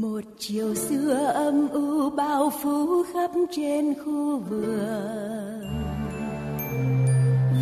Một 0.00 0.20
chiều 0.38 0.74
xưa 0.74 1.32
âm 1.34 1.68
u 1.68 2.10
bao 2.10 2.52
phủ 2.62 3.02
khắp 3.12 3.30
trên 3.52 3.94
khu 4.04 4.38
vườn. 4.38 5.62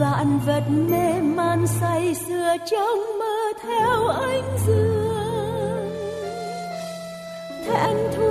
Vạn 0.00 0.38
vật 0.46 0.62
mê 0.90 1.20
man 1.20 1.66
say 1.66 2.14
sưa 2.14 2.56
trong 2.70 2.98
mơ 3.18 3.52
theo 3.62 4.06
ánh 4.06 4.58
dương. 4.66 5.90
Thẹn 7.66 7.96
thua 8.16 8.23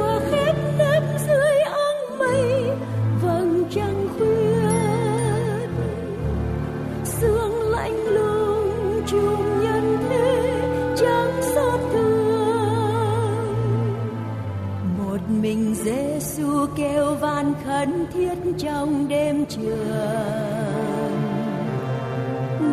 mình 15.54 15.76
Giêsu 15.76 16.66
kêu 16.78 17.16
van 17.16 17.54
khẩn 17.66 18.06
thiết 18.14 18.36
trong 18.58 19.08
đêm 19.08 19.46
trường. 19.46 21.12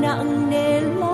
Nặng 0.00 0.50
nề 0.50 0.80
lo 0.80 1.09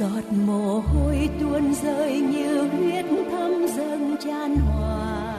giọt 0.00 0.32
mồ 0.46 0.78
hôi 0.78 1.28
tuôn 1.40 1.74
rơi 1.82 2.20
như 2.20 2.62
huyết 2.62 3.04
thấm 3.30 3.66
dâng 3.76 4.16
chan 4.24 4.56
hòa. 4.56 5.36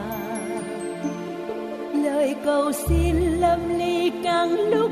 Lời 2.04 2.34
cầu 2.44 2.72
xin 2.72 3.16
lâm 3.16 3.78
ly 3.78 4.12
càng 4.24 4.50
lúc 4.50 4.90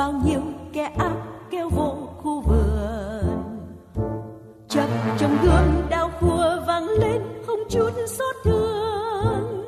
bao 0.00 0.12
nhiêu 0.24 0.40
kẻ 0.72 0.90
ác 0.98 1.12
kêu 1.50 1.68
vô 1.68 1.94
khu 2.22 2.40
vườn. 2.40 3.42
Chập 4.68 4.88
trong 5.18 5.36
gương 5.42 5.86
đau 5.90 6.10
khua 6.20 6.56
vang 6.66 6.88
lên 6.88 7.22
không 7.46 7.58
chút 7.70 7.90
xót 8.06 8.36
thương. 8.44 9.64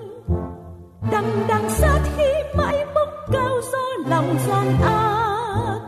Đằng 1.11 1.44
đằng 1.49 1.70
sát 1.70 2.00
khi 2.17 2.32
mãi 2.56 2.87
bốc 2.94 3.08
cao 3.32 3.61
do 3.73 4.08
lòng 4.08 4.37
gian 4.46 4.81
ác. 4.82 5.81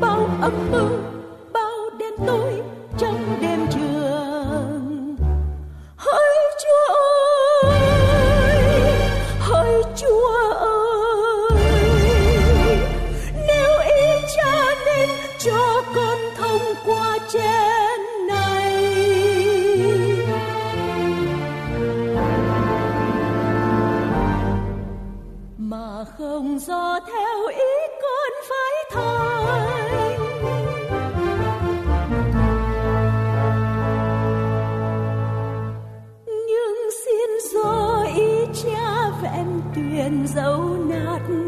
Bao 0.00 0.28
âm 0.40 0.52
mưu, 0.72 0.88
bao 1.52 1.70
đen 1.98 2.12
tối 2.26 2.51
biển 40.02 40.26
dấu 40.26 40.76
nát 40.88 41.41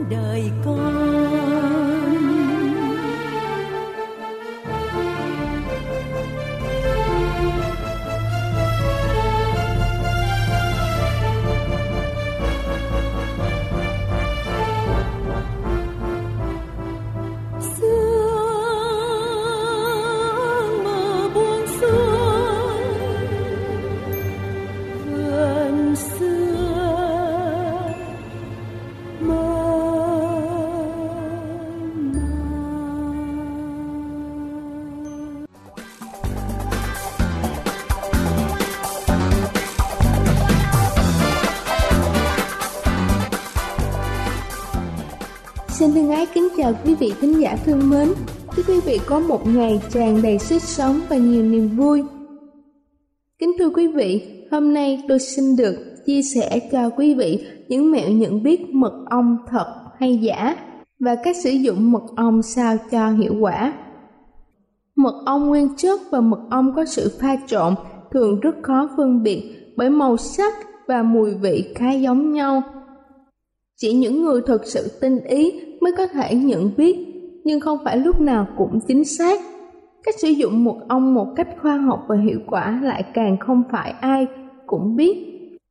vị 47.04 47.12
thính 47.20 47.40
giả 47.40 47.56
thương 47.64 47.90
mến. 47.90 48.08
Chúc 48.56 48.68
quý 48.68 48.80
vị 48.80 48.98
có 49.06 49.20
một 49.20 49.46
ngày 49.46 49.80
tràn 49.92 50.22
đầy 50.22 50.38
sức 50.38 50.62
sống 50.62 51.00
và 51.08 51.16
nhiều 51.16 51.42
niềm 51.42 51.68
vui. 51.76 52.02
Kính 53.38 53.52
thưa 53.58 53.70
quý 53.70 53.86
vị, 53.86 54.22
hôm 54.50 54.74
nay 54.74 55.02
tôi 55.08 55.18
xin 55.18 55.56
được 55.56 55.76
chia 56.06 56.22
sẻ 56.22 56.58
cho 56.72 56.90
quý 56.90 57.14
vị 57.14 57.46
những 57.68 57.90
mẹo 57.90 58.10
nhận 58.10 58.42
biết 58.42 58.60
mật 58.72 59.04
ong 59.10 59.36
thật 59.50 59.74
hay 59.98 60.16
giả 60.16 60.56
và 61.00 61.14
cách 61.14 61.36
sử 61.44 61.50
dụng 61.50 61.92
mật 61.92 62.02
ong 62.16 62.42
sao 62.42 62.76
cho 62.90 63.10
hiệu 63.10 63.34
quả. 63.40 63.72
Mật 64.96 65.22
ong 65.26 65.48
nguyên 65.48 65.76
chất 65.76 66.00
và 66.10 66.20
mật 66.20 66.40
ong 66.50 66.72
có 66.76 66.84
sự 66.84 67.12
pha 67.20 67.36
trộn 67.46 67.74
thường 68.12 68.40
rất 68.40 68.54
khó 68.62 68.88
phân 68.96 69.22
biệt 69.22 69.42
bởi 69.76 69.90
màu 69.90 70.16
sắc 70.16 70.54
và 70.88 71.02
mùi 71.02 71.34
vị 71.34 71.72
khá 71.74 71.92
giống 71.92 72.32
nhau. 72.32 72.62
Chỉ 73.76 73.92
những 73.92 74.24
người 74.24 74.40
thực 74.46 74.66
sự 74.66 74.90
tinh 75.00 75.18
ý 75.24 75.52
mới 75.84 75.92
có 75.92 76.06
thể 76.06 76.34
nhận 76.34 76.70
biết, 76.76 76.96
nhưng 77.44 77.60
không 77.60 77.78
phải 77.84 77.96
lúc 77.96 78.20
nào 78.20 78.46
cũng 78.58 78.78
chính 78.88 79.04
xác. 79.04 79.40
Cách 80.04 80.14
sử 80.18 80.28
dụng 80.28 80.64
mật 80.64 80.76
ong 80.88 81.14
một 81.14 81.26
cách 81.36 81.48
khoa 81.62 81.76
học 81.76 82.04
và 82.08 82.16
hiệu 82.16 82.38
quả 82.46 82.80
lại 82.82 83.04
càng 83.14 83.36
không 83.40 83.62
phải 83.72 83.94
ai 84.00 84.26
cũng 84.66 84.96
biết. 84.96 85.16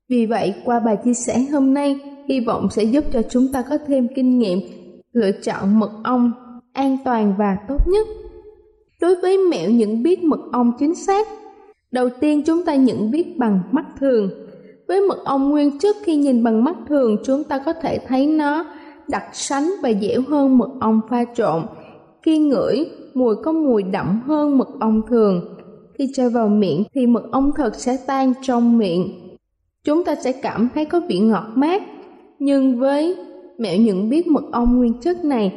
Vì 0.10 0.25
vậy, 0.25 0.54
qua 0.65 0.80
bài 0.80 0.98
chia 1.06 1.13
sẻ 1.13 1.45
hôm 1.51 1.74
nay, 1.74 2.00
hy 2.30 2.39
vọng 2.39 2.68
sẽ 2.71 2.83
giúp 2.83 3.04
cho 3.13 3.21
chúng 3.21 3.48
ta 3.54 3.63
có 3.69 3.77
thêm 3.88 4.07
kinh 4.15 4.39
nghiệm 4.39 4.60
lựa 5.13 5.31
chọn 5.31 5.80
mật 5.80 5.92
ong 6.04 6.31
an 6.74 6.98
toàn 7.06 7.36
và 7.38 7.57
tốt 7.68 7.77
nhất. 7.88 8.07
Đối 9.01 9.15
với 9.15 9.38
mẹo 9.51 9.69
nhận 9.69 10.04
biết 10.04 10.24
mật 10.24 10.39
ong 10.51 10.71
chính 10.80 10.95
xác, 10.95 11.27
đầu 11.92 12.10
tiên 12.19 12.44
chúng 12.45 12.65
ta 12.65 12.75
nhận 12.75 13.12
biết 13.12 13.38
bằng 13.38 13.60
mắt 13.71 13.86
thường. 14.00 14.30
Với 14.88 15.01
mật 15.01 15.18
ong 15.25 15.50
nguyên 15.50 15.80
chất 15.80 15.95
khi 16.04 16.15
nhìn 16.15 16.44
bằng 16.44 16.63
mắt 16.63 16.75
thường 16.89 17.18
chúng 17.25 17.44
ta 17.44 17.60
có 17.65 17.74
thể 17.74 18.00
thấy 18.07 18.27
nó 18.27 18.65
đặc 19.09 19.23
sánh 19.33 19.69
và 19.83 19.94
dẻo 20.01 20.21
hơn 20.27 20.57
mật 20.57 20.69
ong 20.79 21.01
pha 21.09 21.23
trộn. 21.35 21.61
Khi 22.21 22.38
ngửi, 22.38 22.85
mùi 23.13 23.35
có 23.35 23.51
mùi 23.51 23.83
đậm 23.83 24.21
hơn 24.25 24.57
mật 24.57 24.69
ong 24.79 25.01
thường. 25.09 25.57
Khi 25.97 26.09
cho 26.15 26.29
vào 26.29 26.47
miệng 26.47 26.83
thì 26.95 27.07
mật 27.07 27.23
ong 27.31 27.51
thật 27.55 27.75
sẽ 27.75 27.97
tan 28.07 28.33
trong 28.41 28.77
miệng. 28.77 29.19
Chúng 29.83 30.03
ta 30.03 30.15
sẽ 30.15 30.31
cảm 30.31 30.69
thấy 30.75 30.85
có 30.85 31.01
vị 31.09 31.19
ngọt 31.19 31.45
mát. 31.55 31.83
Nhưng 32.39 32.79
với 32.79 33.15
mẹo 33.57 33.77
nhận 33.77 34.09
biết 34.09 34.27
mật 34.27 34.44
ong 34.51 34.77
nguyên 34.77 34.94
chất 35.01 35.25
này, 35.25 35.53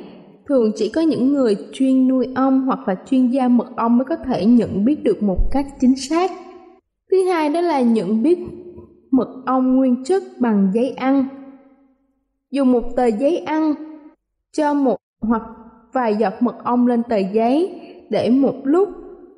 thường 0.48 0.70
chỉ 0.76 0.88
có 0.88 1.00
những 1.00 1.32
người 1.32 1.56
chuyên 1.72 2.08
nuôi 2.08 2.28
ong 2.34 2.62
hoặc 2.66 2.88
là 2.88 2.96
chuyên 3.10 3.31
gia 3.31 3.48
mật 3.48 3.66
ong 3.76 3.98
mới 3.98 4.04
có 4.04 4.16
thể 4.16 4.46
nhận 4.46 4.84
biết 4.84 5.04
được 5.04 5.22
một 5.22 5.38
cách 5.50 5.66
chính 5.81 5.96
xác. 5.96 6.31
Thứ 7.10 7.25
hai 7.25 7.48
đó 7.48 7.60
là 7.60 7.81
nhận 7.81 8.22
biết 8.22 8.38
mật 9.10 9.28
ong 9.46 9.76
nguyên 9.76 10.04
chất 10.04 10.22
bằng 10.40 10.70
giấy 10.75 10.90
ăn. 10.90 11.28
Dùng 12.50 12.72
một 12.72 12.96
tờ 12.96 13.06
giấy 13.06 13.38
ăn 13.38 13.75
cho 14.56 14.75
một 14.75 14.96
hoặc 15.20 15.43
vài 15.93 16.16
giọt 16.16 16.34
mật 16.40 16.64
ong 16.64 16.87
lên 16.87 17.02
tờ 17.02 17.16
giấy 17.16 17.81
để 18.10 18.31
một 18.31 18.54
lúc 18.64 18.88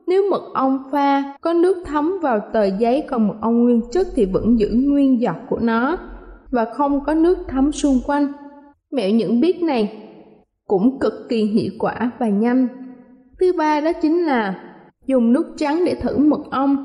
nếu 0.09 0.31
mật 0.31 0.43
ong 0.55 0.83
pha, 0.93 1.37
có 1.41 1.53
nước 1.53 1.83
thấm 1.87 2.19
vào 2.23 2.41
tờ 2.53 2.65
giấy 2.65 3.05
còn 3.09 3.29
mật 3.29 3.35
ong 3.41 3.65
nguyên 3.65 3.83
chất 3.93 4.07
thì 4.15 4.25
vẫn 4.25 4.59
giữ 4.59 4.71
nguyên 4.73 5.21
giọt 5.21 5.37
của 5.51 5.59
nó 5.59 5.97
và 6.51 6.65
không 6.65 7.05
có 7.05 7.15
nước 7.15 7.39
thấm 7.49 7.73
xung 7.73 8.01
quanh. 8.07 8.33
Mẹo 8.93 9.11
nhận 9.11 9.41
biết 9.41 9.63
này 9.63 10.03
cũng 10.67 10.99
cực 11.01 11.13
kỳ 11.29 11.45
hiệu 11.45 11.73
quả 11.79 12.11
và 12.19 12.29
nhanh. 12.29 12.69
Thứ 13.41 13.53
ba 13.59 13.81
đó 13.81 13.93
chính 14.03 14.25
là 14.27 14.61
dùng 15.07 15.33
nước 15.33 15.55
trắng 15.57 15.85
để 15.85 15.95
thử 15.95 16.19
mật 16.19 16.41
ong. 16.51 16.85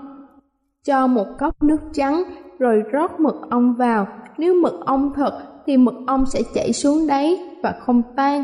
Cho 0.86 1.08
một 1.08 1.28
cốc 1.40 1.64
nước 1.64 1.80
trắng 1.94 2.24
rồi 2.60 2.84
rót 2.92 3.20
mật 3.20 3.36
ong 3.50 3.76
vào. 3.78 4.08
Nếu 4.38 4.54
mật 4.62 4.80
ong 4.86 5.12
thật 5.16 5.42
thì 5.66 5.78
mật 5.78 5.96
ong 6.08 6.26
sẽ 6.26 6.42
chảy 6.54 6.74
xuống 6.74 7.08
đáy 7.08 7.40
và 7.64 7.76
không 7.80 8.02
tan. 8.16 8.44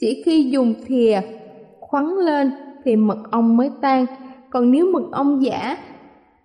Chỉ 0.00 0.22
khi 0.24 0.50
dùng 0.50 0.74
thìa 0.86 1.20
khoắn 1.80 2.06
lên 2.16 2.52
thì 2.84 2.96
mật 2.96 3.18
ong 3.30 3.56
mới 3.56 3.70
tan. 3.80 4.06
Còn 4.50 4.70
nếu 4.70 4.86
mật 4.92 5.08
ong 5.12 5.42
giả 5.42 5.76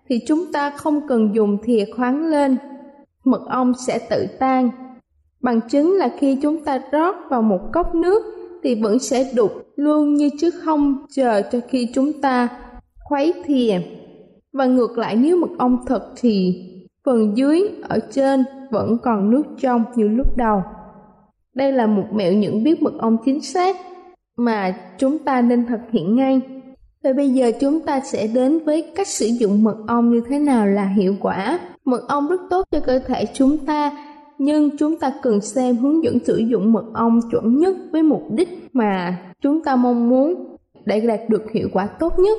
thì 0.08 0.20
chúng 0.26 0.52
ta 0.52 0.70
không 0.70 1.08
cần 1.08 1.34
dùng 1.34 1.58
thìa 1.64 1.84
khoáng 1.96 2.26
lên, 2.26 2.56
mật 3.24 3.46
ong 3.48 3.72
sẽ 3.86 3.98
tự 4.10 4.26
tan. 4.38 4.70
Bằng 5.40 5.60
chứng 5.68 5.92
là 5.92 6.08
khi 6.18 6.38
chúng 6.42 6.64
ta 6.64 6.80
rót 6.92 7.14
vào 7.30 7.42
một 7.42 7.60
cốc 7.72 7.94
nước 7.94 8.22
thì 8.62 8.82
vẫn 8.82 8.98
sẽ 8.98 9.32
đục 9.34 9.52
luôn 9.76 10.14
như 10.14 10.30
chứ 10.40 10.50
không 10.50 11.06
chờ 11.14 11.42
cho 11.52 11.58
khi 11.68 11.88
chúng 11.94 12.20
ta 12.22 12.48
khuấy 13.04 13.34
thìa. 13.44 13.80
Và 14.52 14.66
ngược 14.66 14.98
lại 14.98 15.16
nếu 15.16 15.36
mật 15.36 15.50
ong 15.58 15.78
thật 15.86 16.12
thì 16.16 16.62
phần 17.06 17.36
dưới, 17.36 17.62
ở 17.82 17.98
trên, 18.10 18.44
vẫn 18.70 18.98
còn 19.02 19.30
nước 19.30 19.42
trong 19.60 19.84
như 19.96 20.08
lúc 20.08 20.36
đầu. 20.36 20.62
Đây 21.54 21.72
là 21.72 21.86
một 21.86 22.04
mẹo 22.14 22.32
nhận 22.32 22.64
biết 22.64 22.82
mật 22.82 22.92
ong 22.98 23.16
chính 23.24 23.40
xác 23.40 23.76
mà 24.36 24.74
chúng 24.98 25.18
ta 25.18 25.40
nên 25.40 25.66
thực 25.66 25.80
hiện 25.92 26.16
ngay. 26.16 26.40
Và 27.04 27.12
bây 27.16 27.30
giờ 27.30 27.52
chúng 27.60 27.80
ta 27.80 28.00
sẽ 28.00 28.26
đến 28.26 28.58
với 28.64 28.92
cách 28.96 29.08
sử 29.08 29.26
dụng 29.26 29.64
mật 29.64 29.76
ong 29.86 30.10
như 30.10 30.22
thế 30.28 30.38
nào 30.38 30.66
là 30.66 30.86
hiệu 30.86 31.14
quả. 31.20 31.58
Mật 31.84 32.08
ong 32.08 32.28
rất 32.28 32.40
tốt 32.50 32.64
cho 32.70 32.80
cơ 32.80 32.98
thể 32.98 33.24
chúng 33.34 33.58
ta, 33.58 33.92
nhưng 34.38 34.76
chúng 34.78 34.98
ta 34.98 35.12
cần 35.22 35.40
xem 35.40 35.76
hướng 35.76 36.04
dẫn 36.04 36.18
sử 36.24 36.36
dụng 36.36 36.72
mật 36.72 36.84
ong 36.94 37.20
chuẩn 37.30 37.58
nhất 37.58 37.76
với 37.92 38.02
mục 38.02 38.22
đích 38.30 38.48
mà 38.72 39.18
chúng 39.40 39.64
ta 39.64 39.76
mong 39.76 40.08
muốn 40.08 40.56
để 40.84 41.00
đạt 41.00 41.20
được 41.28 41.42
hiệu 41.54 41.68
quả 41.72 41.86
tốt 41.86 42.18
nhất. 42.18 42.38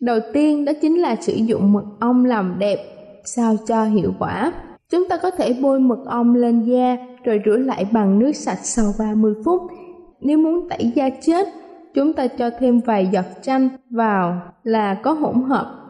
Đầu 0.00 0.18
tiên 0.32 0.64
đó 0.64 0.72
chính 0.82 1.00
là 1.00 1.16
sử 1.16 1.34
dụng 1.34 1.72
mật 1.72 1.84
ong 2.00 2.24
làm 2.24 2.56
đẹp 2.58 2.94
sao 3.24 3.56
cho 3.66 3.84
hiệu 3.84 4.12
quả. 4.18 4.52
Chúng 4.90 5.08
ta 5.08 5.16
có 5.16 5.30
thể 5.30 5.56
bôi 5.62 5.80
mật 5.80 5.98
ong 6.06 6.34
lên 6.34 6.60
da 6.62 6.96
rồi 7.24 7.40
rửa 7.44 7.56
lại 7.56 7.86
bằng 7.92 8.18
nước 8.18 8.32
sạch 8.32 8.58
sau 8.62 8.92
30 8.98 9.34
phút. 9.44 9.62
Nếu 10.20 10.38
muốn 10.38 10.68
tẩy 10.68 10.92
da 10.94 11.10
chết, 11.22 11.48
chúng 11.94 12.12
ta 12.12 12.26
cho 12.26 12.50
thêm 12.58 12.80
vài 12.80 13.08
giọt 13.12 13.24
chanh 13.42 13.68
vào 13.90 14.40
là 14.62 14.94
có 14.94 15.12
hỗn 15.12 15.42
hợp 15.42 15.84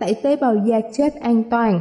tẩy 0.00 0.14
tế 0.22 0.36
bào 0.36 0.54
da 0.66 0.80
chết 0.92 1.14
an 1.14 1.42
toàn. 1.50 1.80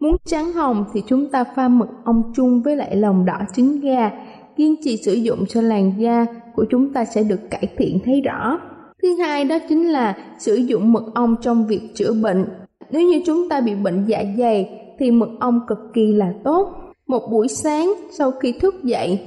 Muốn 0.00 0.16
trắng 0.24 0.52
hồng 0.52 0.84
thì 0.92 1.02
chúng 1.06 1.28
ta 1.30 1.44
pha 1.44 1.68
mật 1.68 1.88
ong 2.04 2.32
chung 2.36 2.62
với 2.62 2.76
lại 2.76 2.96
lòng 2.96 3.24
đỏ 3.24 3.38
trứng 3.54 3.80
gà, 3.80 4.10
kiên 4.56 4.74
trì 4.84 4.96
sử 4.96 5.12
dụng 5.12 5.46
cho 5.48 5.60
làn 5.60 5.92
da 5.98 6.26
của 6.54 6.64
chúng 6.70 6.92
ta 6.92 7.04
sẽ 7.04 7.22
được 7.22 7.40
cải 7.50 7.68
thiện 7.76 7.98
thấy 8.04 8.20
rõ. 8.20 8.58
Thứ 9.02 9.16
hai 9.16 9.44
đó 9.44 9.58
chính 9.68 9.88
là 9.88 10.16
sử 10.38 10.54
dụng 10.54 10.92
mật 10.92 11.04
ong 11.14 11.36
trong 11.40 11.66
việc 11.66 11.80
chữa 11.94 12.12
bệnh. 12.22 12.46
Nếu 12.90 13.02
như 13.02 13.22
chúng 13.26 13.48
ta 13.48 13.60
bị 13.60 13.74
bệnh 13.74 14.04
dạ 14.06 14.24
dày 14.38 14.68
thì 14.98 15.10
mật 15.10 15.28
ong 15.40 15.60
cực 15.68 15.78
kỳ 15.94 16.12
là 16.12 16.32
tốt. 16.44 16.68
Một 17.06 17.22
buổi 17.30 17.48
sáng 17.48 17.94
sau 18.10 18.30
khi 18.30 18.52
thức 18.52 18.84
dậy, 18.84 19.20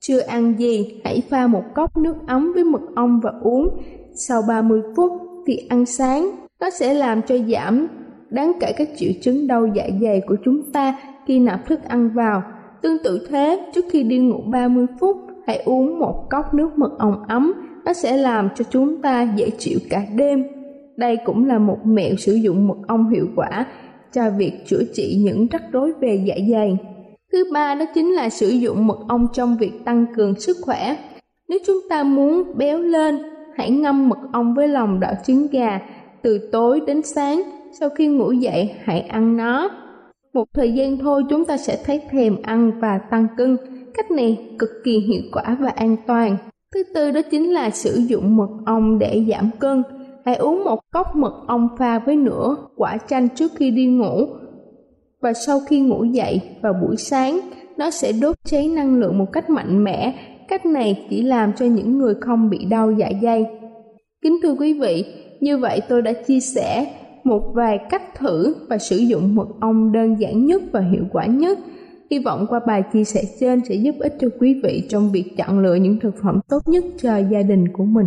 chưa 0.00 0.20
ăn 0.20 0.54
gì, 0.58 1.00
hãy 1.04 1.22
pha 1.30 1.46
một 1.46 1.62
cốc 1.74 1.96
nước 1.96 2.14
ấm 2.26 2.52
với 2.54 2.64
mật 2.64 2.82
ong 2.94 3.20
và 3.22 3.32
uống. 3.42 3.68
Sau 4.14 4.42
30 4.48 4.82
phút 4.96 5.12
thì 5.46 5.66
ăn 5.68 5.86
sáng, 5.86 6.30
nó 6.60 6.70
sẽ 6.70 6.94
làm 6.94 7.22
cho 7.22 7.36
giảm 7.38 7.88
đáng 8.30 8.52
kể 8.60 8.72
các 8.76 8.88
triệu 8.96 9.12
chứng 9.22 9.46
đau 9.46 9.66
dạ 9.74 9.88
dày 10.02 10.22
của 10.26 10.36
chúng 10.44 10.72
ta 10.72 10.98
khi 11.26 11.38
nạp 11.38 11.66
thức 11.66 11.80
ăn 11.88 12.10
vào. 12.14 12.42
Tương 12.82 13.02
tự 13.04 13.26
thế, 13.30 13.66
trước 13.74 13.84
khi 13.90 14.02
đi 14.02 14.18
ngủ 14.18 14.40
30 14.46 14.86
phút, 15.00 15.16
hãy 15.46 15.62
uống 15.64 15.98
một 15.98 16.30
cốc 16.30 16.54
nước 16.54 16.78
mật 16.78 16.98
ong 16.98 17.24
ấm, 17.28 17.52
nó 17.84 17.92
sẽ 17.92 18.16
làm 18.16 18.48
cho 18.54 18.64
chúng 18.70 19.02
ta 19.02 19.34
dễ 19.36 19.50
chịu 19.58 19.78
cả 19.90 20.02
đêm. 20.14 20.44
Đây 20.96 21.18
cũng 21.24 21.46
là 21.46 21.58
một 21.58 21.78
mẹo 21.84 22.16
sử 22.16 22.34
dụng 22.34 22.68
mật 22.68 22.78
ong 22.88 23.10
hiệu 23.10 23.26
quả 23.36 23.66
cho 24.12 24.30
việc 24.30 24.52
chữa 24.66 24.82
trị 24.94 25.16
những 25.24 25.46
rắc 25.46 25.62
rối 25.72 25.92
về 26.00 26.22
dạ 26.24 26.34
dày. 26.50 26.76
Thứ 27.32 27.44
ba 27.52 27.74
đó 27.74 27.84
chính 27.94 28.12
là 28.12 28.28
sử 28.28 28.48
dụng 28.48 28.86
mật 28.86 28.98
ong 29.08 29.26
trong 29.32 29.56
việc 29.56 29.72
tăng 29.84 30.06
cường 30.16 30.40
sức 30.40 30.56
khỏe. 30.62 30.96
Nếu 31.48 31.58
chúng 31.66 31.78
ta 31.90 32.02
muốn 32.02 32.42
béo 32.56 32.80
lên, 32.80 33.18
hãy 33.56 33.70
ngâm 33.70 34.08
mật 34.08 34.18
ong 34.32 34.54
với 34.54 34.68
lòng 34.68 35.00
đỏ 35.00 35.12
trứng 35.26 35.46
gà 35.52 35.80
từ 36.22 36.48
tối 36.52 36.80
đến 36.86 37.02
sáng 37.02 37.42
sau 37.80 37.88
khi 37.88 38.06
ngủ 38.06 38.32
dậy 38.32 38.70
hãy 38.84 39.00
ăn 39.00 39.36
nó. 39.36 39.70
Một 40.34 40.44
thời 40.54 40.72
gian 40.72 40.98
thôi 40.98 41.22
chúng 41.30 41.44
ta 41.44 41.56
sẽ 41.56 41.78
thấy 41.84 42.00
thèm 42.10 42.36
ăn 42.42 42.80
và 42.80 42.98
tăng 42.98 43.26
cân. 43.36 43.56
Cách 43.94 44.10
này 44.10 44.56
cực 44.58 44.70
kỳ 44.84 44.98
hiệu 44.98 45.22
quả 45.32 45.56
và 45.60 45.68
an 45.68 45.96
toàn. 46.06 46.36
Thứ 46.74 46.82
tư 46.94 47.10
đó 47.10 47.20
chính 47.30 47.52
là 47.52 47.70
sử 47.70 47.94
dụng 47.94 48.36
mật 48.36 48.50
ong 48.66 48.98
để 48.98 49.24
giảm 49.30 49.50
cân. 49.58 49.82
Hãy 50.24 50.36
uống 50.36 50.64
một 50.64 50.80
cốc 50.92 51.16
mật 51.16 51.34
ong 51.46 51.68
pha 51.78 51.98
với 51.98 52.16
nửa 52.16 52.56
quả 52.76 52.98
chanh 53.08 53.28
trước 53.28 53.52
khi 53.56 53.70
đi 53.70 53.86
ngủ. 53.86 54.26
Và 55.20 55.32
sau 55.32 55.60
khi 55.68 55.80
ngủ 55.80 56.04
dậy 56.04 56.40
vào 56.62 56.72
buổi 56.72 56.96
sáng, 56.96 57.40
nó 57.76 57.90
sẽ 57.90 58.12
đốt 58.12 58.36
cháy 58.44 58.68
năng 58.68 59.00
lượng 59.00 59.18
một 59.18 59.32
cách 59.32 59.50
mạnh 59.50 59.84
mẽ. 59.84 60.14
Cách 60.48 60.66
này 60.66 61.06
chỉ 61.10 61.22
làm 61.22 61.52
cho 61.52 61.66
những 61.66 61.98
người 61.98 62.14
không 62.20 62.50
bị 62.50 62.64
đau 62.64 62.92
dạ 62.92 63.10
dày. 63.22 63.46
Kính 64.22 64.38
thưa 64.42 64.54
quý 64.54 64.80
vị, 64.80 65.04
như 65.40 65.58
vậy 65.58 65.80
tôi 65.88 66.02
đã 66.02 66.12
chia 66.12 66.40
sẻ 66.40 66.86
một 67.24 67.42
vài 67.54 67.78
cách 67.90 68.02
thử 68.18 68.54
và 68.68 68.78
sử 68.78 68.96
dụng 68.96 69.34
mật 69.34 69.48
ong 69.60 69.92
đơn 69.92 70.20
giản 70.20 70.46
nhất 70.46 70.62
và 70.72 70.80
hiệu 70.80 71.04
quả 71.12 71.26
nhất. 71.26 71.58
Hy 72.10 72.18
vọng 72.18 72.46
qua 72.48 72.60
bài 72.66 72.82
chia 72.92 73.04
sẻ 73.04 73.22
trên 73.40 73.60
sẽ 73.68 73.74
giúp 73.74 73.94
ích 73.98 74.14
cho 74.20 74.28
quý 74.40 74.60
vị 74.64 74.86
trong 74.88 75.12
việc 75.12 75.24
chọn 75.36 75.60
lựa 75.60 75.74
những 75.74 76.00
thực 76.00 76.14
phẩm 76.22 76.40
tốt 76.48 76.68
nhất 76.68 76.84
cho 76.98 77.16
gia 77.16 77.42
đình 77.42 77.68
của 77.72 77.84
mình. 77.84 78.06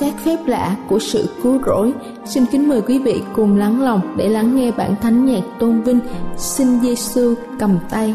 các 0.00 0.14
phép 0.24 0.36
lạ 0.46 0.76
của 0.88 0.98
sự 0.98 1.28
cứu 1.42 1.58
rỗi. 1.66 1.92
Xin 2.24 2.46
kính 2.46 2.68
mời 2.68 2.80
quý 2.80 2.98
vị 2.98 3.22
cùng 3.34 3.58
lắng 3.58 3.82
lòng 3.82 4.00
để 4.16 4.28
lắng 4.28 4.56
nghe 4.56 4.70
bản 4.70 4.94
thánh 5.02 5.26
nhạc 5.26 5.42
tôn 5.58 5.82
vinh 5.82 6.00
Xin 6.36 6.80
Giêsu 6.80 7.34
cầm 7.58 7.78
tay. 7.90 8.14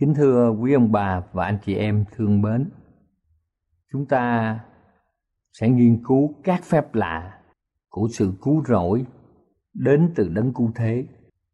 Kính 0.00 0.14
thưa 0.14 0.50
quý 0.50 0.72
ông 0.72 0.92
bà 0.92 1.22
và 1.32 1.44
anh 1.44 1.58
chị 1.64 1.74
em 1.74 2.04
thương 2.16 2.42
mến, 2.42 2.70
chúng 3.92 4.06
ta 4.06 4.58
sẽ 5.52 5.68
nghiên 5.68 6.02
cứu 6.04 6.34
các 6.44 6.64
phép 6.64 6.94
lạ 6.94 7.38
của 7.88 8.08
sự 8.12 8.32
cứu 8.42 8.62
rỗi 8.64 9.06
đến 9.74 10.12
từ 10.14 10.28
đấng 10.28 10.52
cứu 10.54 10.70
thế. 10.74 11.04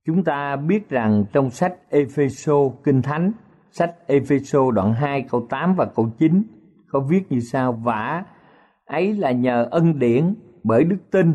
Chúng 0.06 0.24
ta 0.24 0.56
biết 0.56 0.88
rằng 0.88 1.24
trong 1.32 1.50
sách 1.50 1.74
Epheso 1.90 2.54
Kinh 2.84 3.02
Thánh, 3.02 3.32
sách 3.70 3.94
Epheso 4.06 4.70
đoạn 4.70 4.92
2 4.92 5.22
câu 5.30 5.46
8 5.50 5.74
và 5.74 5.86
câu 5.96 6.10
9 6.18 6.42
có 6.88 7.00
viết 7.00 7.32
như 7.32 7.40
sau: 7.40 7.72
"Vả 7.72 8.24
ấy 8.84 9.14
là 9.14 9.32
nhờ 9.32 9.68
ân 9.70 9.98
điển 9.98 10.34
bởi 10.64 10.84
đức 10.84 10.98
tin 11.10 11.34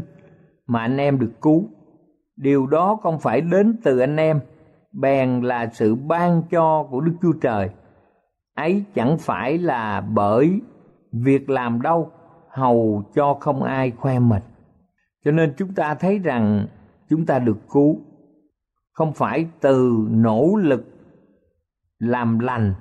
mà 0.68 0.82
anh 0.82 0.98
em 0.98 1.20
được 1.20 1.32
cứu. 1.42 1.70
Điều 2.36 2.68
đó 2.68 3.00
không 3.04 3.20
phải 3.20 3.42
đến 3.42 3.80
từ 3.84 4.00
anh 4.00 4.18
em, 4.18 4.40
bèn 4.92 5.42
là 5.42 5.70
sự 5.74 5.96
ban 5.96 6.42
cho 6.52 6.88
của 6.92 7.02
Đức 7.02 7.14
Chúa 7.22 7.34
Trời. 7.42 7.70
Ấy 8.56 8.84
chẳng 8.96 9.18
phải 9.18 9.58
là 9.58 10.02
bởi 10.02 10.62
việc 11.12 11.50
làm 11.50 11.82
đâu, 11.82 12.12
hầu 12.50 13.04
cho 13.16 13.38
không 13.40 13.64
ai 13.64 13.92
khoe 13.92 14.20
mình. 14.20 14.44
Cho 15.26 15.32
nên 15.32 15.54
chúng 15.58 15.74
ta 15.74 15.96
thấy 15.96 16.20
rằng 16.20 16.68
chúng 17.10 17.26
ta 17.26 17.40
được 17.40 17.58
cứu 17.70 17.98
không 18.92 19.14
phải 19.14 19.48
từ 19.60 20.08
nỗ 20.10 20.56
lực 20.56 20.86
làm 22.00 22.40
lành, 22.40 22.74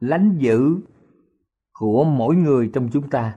lánh 0.00 0.38
dữ 0.38 0.76
của 1.72 2.04
mỗi 2.04 2.34
người 2.34 2.70
trong 2.74 2.88
chúng 2.92 3.10
ta, 3.10 3.36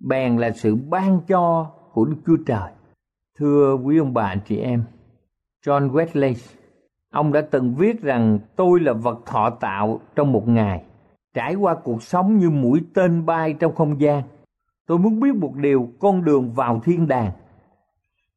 bèn 0.00 0.36
là 0.36 0.50
sự 0.50 0.76
ban 0.76 1.20
cho 1.28 1.72
của 1.92 2.04
Đức 2.04 2.16
Chúa 2.26 2.36
Trời. 2.46 2.72
Thưa 3.38 3.74
quý 3.74 3.98
ông 3.98 4.14
bà 4.14 4.34
chị 4.36 4.56
em, 4.56 4.84
John 5.66 5.90
Wesley, 5.90 6.34
ông 7.16 7.32
đã 7.32 7.40
từng 7.40 7.74
viết 7.74 8.02
rằng 8.02 8.38
tôi 8.56 8.80
là 8.80 8.92
vật 8.92 9.18
thọ 9.26 9.50
tạo 9.50 10.00
trong 10.14 10.32
một 10.32 10.48
ngày, 10.48 10.82
trải 11.34 11.54
qua 11.54 11.74
cuộc 11.74 12.02
sống 12.02 12.38
như 12.38 12.50
mũi 12.50 12.80
tên 12.94 13.26
bay 13.26 13.52
trong 13.52 13.74
không 13.74 14.00
gian. 14.00 14.22
Tôi 14.86 14.98
muốn 14.98 15.20
biết 15.20 15.34
một 15.34 15.54
điều 15.54 15.88
con 16.00 16.24
đường 16.24 16.52
vào 16.52 16.80
thiên 16.84 17.08
đàng. 17.08 17.30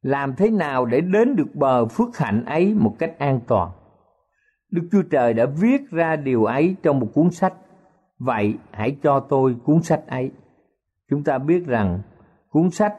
Làm 0.02 0.34
thế 0.36 0.50
nào 0.50 0.86
để 0.86 1.00
đến 1.00 1.36
được 1.36 1.54
bờ 1.54 1.86
phước 1.86 2.16
hạnh 2.16 2.44
ấy 2.44 2.74
một 2.74 2.94
cách 2.98 3.18
an 3.18 3.40
toàn? 3.46 3.70
Đức 4.70 4.88
Chúa 4.92 5.02
Trời 5.02 5.34
đã 5.34 5.46
viết 5.46 5.90
ra 5.90 6.16
điều 6.16 6.44
ấy 6.44 6.76
trong 6.82 7.00
một 7.00 7.08
cuốn 7.14 7.30
sách. 7.30 7.54
Vậy 8.18 8.54
hãy 8.70 8.96
cho 9.02 9.20
tôi 9.20 9.56
cuốn 9.64 9.82
sách 9.82 10.06
ấy. 10.06 10.30
Chúng 11.10 11.24
ta 11.24 11.38
biết 11.38 11.66
rằng 11.66 12.00
cuốn 12.48 12.70
sách 12.70 12.94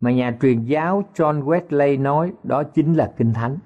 mà 0.00 0.10
nhà 0.10 0.36
truyền 0.42 0.64
giáo 0.64 1.02
John 1.14 1.44
Wesley 1.44 2.02
nói 2.02 2.32
đó 2.42 2.62
chính 2.62 2.94
là 2.94 3.12
Kinh 3.16 3.34
Thánh. 3.34 3.58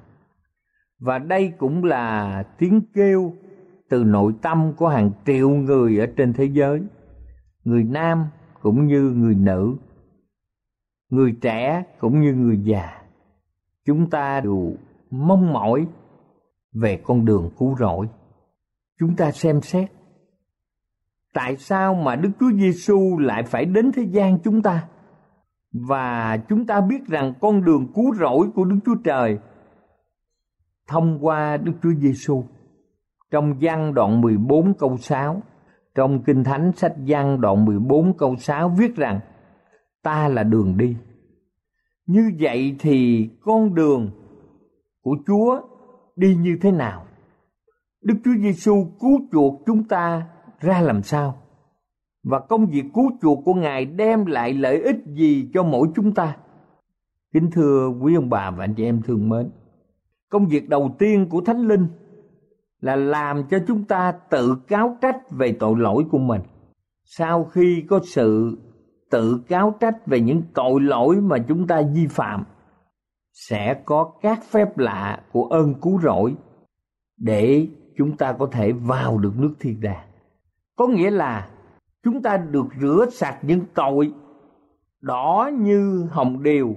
Và 1.04 1.18
đây 1.18 1.52
cũng 1.58 1.84
là 1.84 2.42
tiếng 2.58 2.80
kêu 2.94 3.32
từ 3.88 4.04
nội 4.04 4.32
tâm 4.42 4.72
của 4.76 4.88
hàng 4.88 5.10
triệu 5.26 5.50
người 5.50 5.98
ở 5.98 6.06
trên 6.16 6.32
thế 6.32 6.44
giới, 6.44 6.82
người 7.64 7.84
nam 7.84 8.24
cũng 8.60 8.86
như 8.86 9.00
người 9.00 9.34
nữ, 9.34 9.76
người 11.10 11.36
trẻ 11.40 11.84
cũng 11.98 12.20
như 12.20 12.34
người 12.34 12.58
già. 12.58 13.02
Chúng 13.86 14.10
ta 14.10 14.40
đều 14.40 14.72
mong 15.10 15.52
mỏi 15.52 15.86
về 16.72 17.00
con 17.04 17.24
đường 17.24 17.50
cứu 17.58 17.76
rỗi. 17.78 18.08
Chúng 19.00 19.16
ta 19.16 19.32
xem 19.32 19.60
xét 19.60 19.90
tại 21.34 21.56
sao 21.56 21.94
mà 21.94 22.16
Đức 22.16 22.30
Chúa 22.40 22.52
Giêsu 22.52 23.18
lại 23.18 23.42
phải 23.42 23.64
đến 23.64 23.92
thế 23.92 24.02
gian 24.02 24.38
chúng 24.44 24.62
ta? 24.62 24.88
Và 25.72 26.36
chúng 26.48 26.66
ta 26.66 26.80
biết 26.80 27.06
rằng 27.06 27.34
con 27.40 27.64
đường 27.64 27.92
cứu 27.94 28.14
rỗi 28.14 28.50
của 28.54 28.64
Đức 28.64 28.78
Chúa 28.84 28.96
Trời 29.04 29.38
thông 30.88 31.18
qua 31.26 31.56
Đức 31.56 31.72
Chúa 31.82 31.92
Giêsu. 31.92 32.44
Trong 33.30 33.54
văn 33.60 33.94
đoạn 33.94 34.20
14 34.20 34.74
câu 34.74 34.96
6, 34.96 35.42
trong 35.94 36.22
Kinh 36.22 36.44
Thánh 36.44 36.72
sách 36.72 36.92
văn 37.06 37.40
đoạn 37.40 37.64
14 37.64 38.16
câu 38.16 38.36
6 38.36 38.68
viết 38.68 38.96
rằng 38.96 39.20
ta 40.02 40.28
là 40.28 40.42
đường 40.42 40.76
đi. 40.76 40.96
Như 42.06 42.32
vậy 42.40 42.76
thì 42.78 43.28
con 43.40 43.74
đường 43.74 44.10
của 45.02 45.16
Chúa 45.26 45.60
đi 46.16 46.36
như 46.36 46.58
thế 46.60 46.70
nào? 46.70 47.04
Đức 48.02 48.14
Chúa 48.24 48.34
Giêsu 48.40 48.86
cứu 49.00 49.20
chuộc 49.32 49.62
chúng 49.66 49.84
ta 49.88 50.26
ra 50.60 50.80
làm 50.80 51.02
sao? 51.02 51.42
và 52.22 52.40
công 52.40 52.66
việc 52.66 52.84
cứu 52.94 53.10
chuộc 53.22 53.44
của 53.44 53.54
Ngài 53.54 53.84
đem 53.84 54.26
lại 54.26 54.54
lợi 54.54 54.82
ích 54.82 54.96
gì 55.06 55.50
cho 55.54 55.62
mỗi 55.62 55.88
chúng 55.94 56.14
ta? 56.14 56.36
Kính 57.32 57.50
thưa 57.52 57.88
quý 58.00 58.14
ông 58.14 58.30
bà 58.30 58.50
và 58.50 58.64
anh 58.64 58.74
chị 58.74 58.84
em 58.84 59.02
thương 59.02 59.28
mến, 59.28 59.50
công 60.32 60.46
việc 60.46 60.68
đầu 60.68 60.96
tiên 60.98 61.26
của 61.30 61.40
Thánh 61.40 61.68
Linh 61.68 61.86
là 62.80 62.96
làm 62.96 63.44
cho 63.50 63.58
chúng 63.68 63.84
ta 63.84 64.12
tự 64.12 64.56
cáo 64.68 64.96
trách 65.00 65.30
về 65.30 65.56
tội 65.60 65.74
lỗi 65.78 66.04
của 66.10 66.18
mình. 66.18 66.40
Sau 67.04 67.44
khi 67.44 67.84
có 67.88 68.00
sự 68.04 68.58
tự 69.10 69.40
cáo 69.48 69.74
trách 69.80 70.06
về 70.06 70.20
những 70.20 70.42
tội 70.54 70.80
lỗi 70.80 71.16
mà 71.20 71.38
chúng 71.48 71.66
ta 71.66 71.82
vi 71.94 72.06
phạm, 72.06 72.44
sẽ 73.32 73.82
có 73.84 74.12
các 74.22 74.44
phép 74.44 74.78
lạ 74.78 75.22
của 75.32 75.44
ơn 75.44 75.74
cứu 75.74 76.00
rỗi 76.00 76.34
để 77.16 77.66
chúng 77.98 78.16
ta 78.16 78.32
có 78.32 78.46
thể 78.46 78.72
vào 78.72 79.18
được 79.18 79.32
nước 79.38 79.54
thiên 79.60 79.80
đàng. 79.80 80.08
Có 80.76 80.86
nghĩa 80.86 81.10
là 81.10 81.48
chúng 82.02 82.22
ta 82.22 82.36
được 82.36 82.66
rửa 82.80 83.06
sạch 83.12 83.38
những 83.42 83.60
tội 83.74 84.12
đỏ 85.00 85.50
như 85.58 86.06
hồng 86.10 86.42
điều 86.42 86.76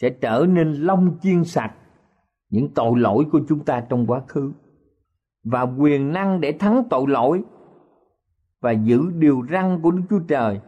sẽ 0.00 0.10
trở 0.10 0.46
nên 0.48 0.72
long 0.72 1.18
chiên 1.22 1.44
sạch 1.44 1.72
những 2.52 2.68
tội 2.74 2.98
lỗi 2.98 3.26
của 3.32 3.40
chúng 3.48 3.64
ta 3.64 3.80
trong 3.80 4.06
quá 4.06 4.22
khứ, 4.28 4.52
và 5.44 5.62
quyền 5.62 6.12
năng 6.12 6.40
để 6.40 6.52
thắng 6.52 6.82
tội 6.90 7.08
lỗi 7.08 7.42
và 8.60 8.72
giữ 8.72 9.10
điều 9.10 9.46
răn 9.50 9.80
của 9.82 9.90
Đức 9.90 10.02
Chúa 10.10 10.18
Trời. 10.28 10.60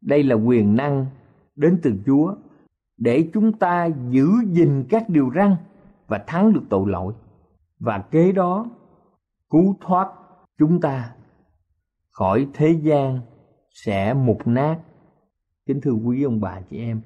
Đây 0.00 0.22
là 0.22 0.34
quyền 0.34 0.76
năng 0.76 1.06
đến 1.56 1.80
từ 1.82 1.92
Chúa 2.06 2.34
để 2.96 3.30
chúng 3.34 3.52
ta 3.52 3.88
giữ 4.10 4.28
gìn 4.52 4.84
các 4.88 5.08
điều 5.08 5.30
răn 5.34 5.56
và 6.06 6.24
thắng 6.26 6.52
được 6.52 6.62
tội 6.68 6.90
lỗi. 6.90 7.14
Và 7.78 7.98
kế 7.98 8.32
đó, 8.32 8.66
cứu 9.50 9.76
thoát 9.80 10.08
chúng 10.58 10.80
ta 10.80 11.14
khỏi 12.10 12.46
thế 12.54 12.70
gian 12.70 13.20
sẽ 13.70 14.14
mục 14.14 14.46
nát 14.46 14.78
kính 15.66 15.80
thưa 15.80 15.92
quý 15.92 16.22
ông 16.22 16.40
bà 16.40 16.60
chị 16.70 16.78
em, 16.78 17.00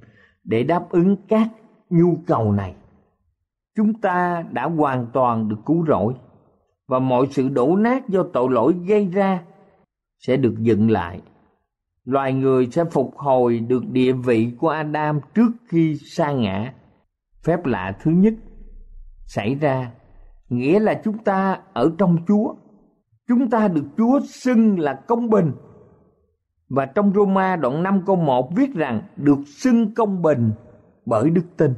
để 0.45 0.65
đáp 0.65 0.87
ứng 0.91 1.17
các 1.29 1.49
nhu 1.91 2.17
cầu 2.27 2.53
này 2.53 2.75
chúng 3.77 3.95
ta 4.01 4.45
đã 4.53 4.65
hoàn 4.65 5.07
toàn 5.13 5.49
được 5.49 5.57
cứu 5.67 5.85
rỗi 5.89 6.15
và 6.89 6.99
mọi 6.99 7.27
sự 7.31 7.49
đổ 7.49 7.77
nát 7.77 8.09
do 8.09 8.23
tội 8.33 8.51
lỗi 8.51 8.75
gây 8.89 9.07
ra 9.07 9.43
sẽ 10.19 10.37
được 10.37 10.55
dựng 10.59 10.91
lại 10.91 11.21
loài 12.05 12.33
người 12.33 12.69
sẽ 12.71 12.85
phục 12.85 13.17
hồi 13.17 13.61
được 13.61 13.87
địa 13.87 14.13
vị 14.13 14.53
của 14.59 14.69
adam 14.69 15.21
trước 15.35 15.51
khi 15.69 15.97
sa 15.97 16.33
ngã 16.33 16.73
phép 17.45 17.67
lạ 17.67 17.97
thứ 18.03 18.11
nhất 18.11 18.35
xảy 19.27 19.55
ra 19.55 19.91
nghĩa 20.49 20.81
là 20.81 21.01
chúng 21.05 21.19
ta 21.19 21.61
ở 21.73 21.93
trong 21.99 22.17
chúa 22.29 22.55
chúng 23.29 23.51
ta 23.51 23.69
được 23.69 23.85
Chúa 23.97 24.21
xưng 24.21 24.79
là 24.79 24.95
công 24.95 25.31
bình. 25.31 25.53
Và 26.69 26.87
trong 26.87 27.13
Roma 27.15 27.57
đoạn 27.57 27.83
5 27.83 28.03
câu 28.07 28.17
1 28.17 28.57
viết 28.57 28.75
rằng 28.75 29.03
được 29.17 29.39
xưng 29.47 29.95
công 29.95 30.23
bình 30.23 30.53
bởi 31.07 31.31
đức 31.31 31.45
tin. 31.57 31.75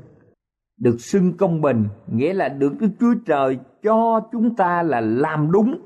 Được 0.78 1.00
xưng 1.00 1.36
công 1.36 1.60
bình 1.60 1.88
nghĩa 2.06 2.34
là 2.34 2.48
được 2.48 2.80
Đức 2.80 2.88
Chúa 3.00 3.14
Trời 3.26 3.58
cho 3.82 4.20
chúng 4.32 4.56
ta 4.56 4.82
là 4.82 5.00
làm 5.00 5.50
đúng, 5.52 5.80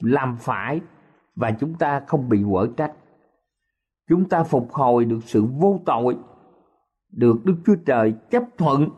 làm 0.00 0.36
phải 0.40 0.80
và 1.36 1.50
chúng 1.50 1.74
ta 1.74 2.00
không 2.06 2.28
bị 2.28 2.44
quở 2.50 2.66
trách. 2.76 2.92
Chúng 4.08 4.28
ta 4.28 4.42
phục 4.42 4.72
hồi 4.72 5.04
được 5.04 5.20
sự 5.24 5.44
vô 5.44 5.80
tội, 5.86 6.16
được 7.10 7.44
Đức 7.44 7.56
Chúa 7.66 7.76
Trời 7.86 8.14
chấp 8.30 8.42
thuận 8.58 8.88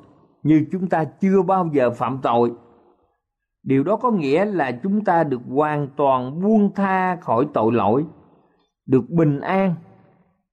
như 0.42 0.66
chúng 0.72 0.88
ta 0.88 1.04
chưa 1.04 1.42
bao 1.42 1.70
giờ 1.72 1.90
phạm 1.90 2.18
tội 2.22 2.52
điều 3.64 3.84
đó 3.84 3.96
có 3.96 4.10
nghĩa 4.10 4.44
là 4.44 4.72
chúng 4.82 5.04
ta 5.04 5.24
được 5.24 5.40
hoàn 5.48 5.88
toàn 5.96 6.42
buông 6.42 6.74
tha 6.74 7.16
khỏi 7.16 7.46
tội 7.54 7.72
lỗi 7.72 8.04
được 8.86 9.10
bình 9.10 9.40
an 9.40 9.74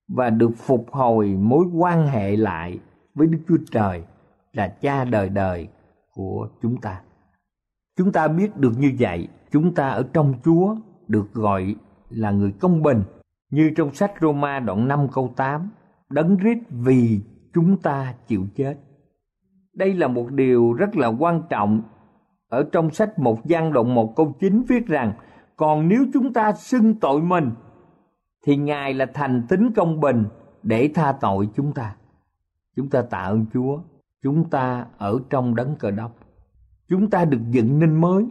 và 0.08 0.30
được 0.30 0.52
phục 0.58 0.92
hồi 0.92 1.28
mối 1.40 1.66
quan 1.76 2.08
hệ 2.08 2.36
lại 2.36 2.80
với 3.14 3.28
đức 3.28 3.40
chúa 3.48 3.58
trời 3.72 4.04
là 4.54 4.68
cha 4.68 5.06
đời 5.06 5.30
đời 5.30 5.68
của 6.14 6.50
chúng 6.62 6.82
ta. 6.82 7.02
Chúng 7.98 8.12
ta 8.12 8.28
biết 8.28 8.58
được 8.58 8.74
như 8.78 8.92
vậy, 9.00 9.28
chúng 9.52 9.74
ta 9.74 9.90
ở 9.90 10.04
trong 10.14 10.34
chúa 10.46 10.76
được 11.08 11.34
gọi 11.34 11.76
là 12.10 12.32
người 12.32 12.52
công 12.52 12.84
bình. 12.84 13.04
Như 13.50 13.72
trong 13.76 13.94
sách 13.94 14.14
Roma 14.22 14.60
đoạn 14.60 14.88
5 14.88 15.08
câu 15.14 15.34
8 15.36 15.70
đấng 16.10 16.38
rít 16.38 16.58
vì 16.70 17.22
chúng 17.54 17.78
ta 17.78 18.14
chịu 18.28 18.46
chết. 18.56 18.76
Đây 19.74 19.94
là 19.94 20.08
một 20.08 20.32
điều 20.32 20.74
rất 20.74 20.96
là 20.96 21.08
quan 21.08 21.42
trọng. 21.50 21.82
Ở 22.50 22.64
trong 22.72 22.92
sách 22.92 23.20
một 23.20 23.46
gian 23.46 23.74
đoạn 23.74 23.96
một 23.96 24.16
câu 24.16 24.36
9 24.40 24.64
viết 24.68 24.88
rằng, 24.88 25.14
còn 25.56 25.88
nếu 25.88 26.06
chúng 26.14 26.34
ta 26.34 26.54
xưng 26.54 26.96
tội 27.00 27.22
mình, 27.22 27.52
thì 28.46 28.58
ngài 28.58 28.94
là 28.94 29.06
thành 29.14 29.44
tính 29.50 29.72
công 29.76 30.00
bình 30.00 30.26
để 30.64 30.92
tha 30.94 31.12
tội 31.22 31.50
chúng 31.56 31.74
ta. 31.74 31.96
Chúng 32.76 32.90
ta 32.90 33.02
tạ 33.02 33.18
ơn 33.18 33.46
chúa 33.54 33.80
chúng 34.24 34.50
ta 34.50 34.86
ở 34.98 35.20
trong 35.30 35.56
đấng 35.56 35.76
cờ 35.76 35.92
đốc 35.92 36.16
chúng 36.90 37.10
ta 37.10 37.26
được 37.26 37.42
dựng 37.52 37.80
nên 37.80 38.02
mới 38.02 38.26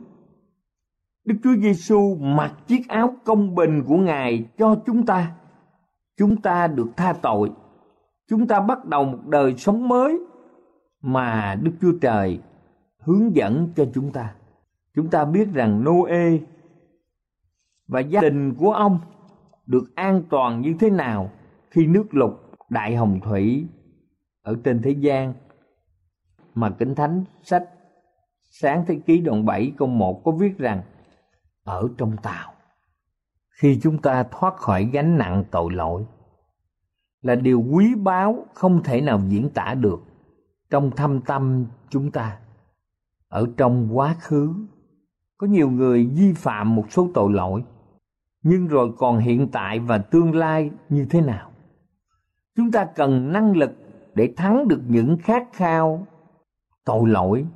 Đức 1.24 1.34
Chúa 1.42 1.56
Giêsu 1.56 2.14
mặc 2.14 2.54
chiếc 2.66 2.88
áo 2.88 3.14
công 3.24 3.54
bình 3.54 3.84
của 3.86 3.96
Ngài 3.96 4.44
cho 4.58 4.76
chúng 4.86 5.06
ta. 5.06 5.32
Chúng 6.16 6.36
ta 6.36 6.66
được 6.66 6.88
tha 6.96 7.12
tội. 7.12 7.50
Chúng 8.28 8.46
ta 8.46 8.60
bắt 8.60 8.84
đầu 8.84 9.04
một 9.04 9.26
đời 9.26 9.54
sống 9.56 9.88
mới 9.88 10.18
mà 11.02 11.58
Đức 11.62 11.72
Chúa 11.80 11.92
Trời 12.00 12.40
hướng 12.98 13.36
dẫn 13.36 13.68
cho 13.76 13.84
chúng 13.94 14.12
ta. 14.12 14.34
Chúng 14.94 15.10
ta 15.10 15.24
biết 15.24 15.48
rằng 15.52 15.84
Noe 15.84 16.38
và 17.88 18.00
gia 18.00 18.20
đình 18.20 18.54
của 18.54 18.72
ông 18.72 18.98
được 19.66 19.94
an 19.94 20.22
toàn 20.30 20.60
như 20.60 20.74
thế 20.80 20.90
nào 20.90 21.30
khi 21.70 21.86
nước 21.86 22.14
lụt 22.14 22.32
đại 22.68 22.96
hồng 22.96 23.20
thủy 23.24 23.66
ở 24.42 24.56
trên 24.64 24.82
thế 24.82 24.90
gian 24.90 25.34
mà 26.54 26.70
Kinh 26.70 26.94
Thánh 26.94 27.24
sách 27.42 27.64
Sáng 28.50 28.84
Thế 28.86 29.00
Ký 29.06 29.20
đoạn 29.20 29.44
7 29.44 29.72
câu 29.76 29.88
1 29.88 30.24
có 30.24 30.32
viết 30.32 30.58
rằng, 30.58 30.82
ở 31.64 31.88
trong 31.98 32.16
tàu, 32.22 32.52
khi 33.50 33.78
chúng 33.82 33.98
ta 33.98 34.22
thoát 34.22 34.56
khỏi 34.56 34.84
gánh 34.92 35.18
nặng 35.18 35.44
tội 35.50 35.72
lỗi, 35.72 36.06
là 37.22 37.34
điều 37.34 37.64
quý 37.72 37.94
báu 37.94 38.46
không 38.54 38.82
thể 38.82 39.00
nào 39.00 39.20
diễn 39.28 39.50
tả 39.50 39.74
được 39.74 40.00
trong 40.70 40.90
thâm 40.90 41.20
tâm 41.20 41.66
chúng 41.88 42.10
ta. 42.10 42.38
Ở 43.28 43.46
trong 43.56 43.98
quá 43.98 44.16
khứ, 44.20 44.54
có 45.36 45.46
nhiều 45.46 45.70
người 45.70 46.06
vi 46.06 46.32
phạm 46.32 46.74
một 46.74 46.84
số 46.90 47.08
tội 47.14 47.32
lỗi, 47.32 47.64
nhưng 48.42 48.66
rồi 48.66 48.92
còn 48.98 49.18
hiện 49.18 49.48
tại 49.52 49.78
và 49.78 49.98
tương 49.98 50.34
lai 50.34 50.70
như 50.88 51.06
thế 51.10 51.20
nào? 51.20 51.50
Chúng 52.56 52.72
ta 52.72 52.84
cần 52.84 53.32
năng 53.32 53.56
lực 53.56 53.72
để 54.14 54.32
thắng 54.36 54.68
được 54.68 54.80
những 54.88 55.16
khát 55.18 55.48
khao 55.52 56.06
tội 56.90 57.08
lỗi 57.08 57.46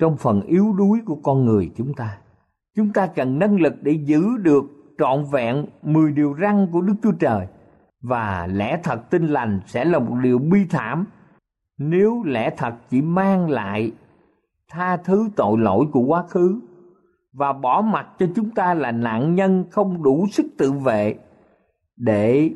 trong 0.00 0.16
phần 0.16 0.42
yếu 0.42 0.72
đuối 0.72 0.98
của 1.06 1.16
con 1.22 1.44
người 1.44 1.70
chúng 1.76 1.94
ta. 1.94 2.18
Chúng 2.76 2.92
ta 2.92 3.06
cần 3.06 3.38
năng 3.38 3.60
lực 3.60 3.74
để 3.82 3.92
giữ 3.92 4.36
được 4.42 4.64
trọn 4.98 5.24
vẹn 5.32 5.66
10 5.82 6.12
điều 6.12 6.36
răn 6.40 6.68
của 6.72 6.80
Đức 6.80 6.94
Chúa 7.02 7.12
Trời. 7.12 7.46
Và 8.02 8.46
lẽ 8.46 8.80
thật 8.82 9.10
tinh 9.10 9.26
lành 9.26 9.60
sẽ 9.66 9.84
là 9.84 9.98
một 9.98 10.14
điều 10.22 10.38
bi 10.38 10.58
thảm 10.70 11.06
nếu 11.78 12.22
lẽ 12.26 12.50
thật 12.56 12.74
chỉ 12.90 13.02
mang 13.02 13.50
lại 13.50 13.92
tha 14.70 14.96
thứ 14.96 15.28
tội 15.36 15.58
lỗi 15.58 15.86
của 15.92 16.00
quá 16.00 16.24
khứ 16.28 16.60
và 17.32 17.52
bỏ 17.52 17.80
mặt 17.80 18.06
cho 18.18 18.26
chúng 18.36 18.50
ta 18.50 18.74
là 18.74 18.92
nạn 18.92 19.34
nhân 19.34 19.64
không 19.70 20.02
đủ 20.02 20.26
sức 20.32 20.46
tự 20.58 20.72
vệ 20.72 21.14
để 21.96 22.50